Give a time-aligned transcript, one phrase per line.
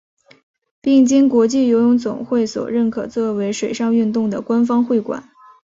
[0.81, 5.29] 并经国际游泳总会所认可作为水上运动的官方会馆。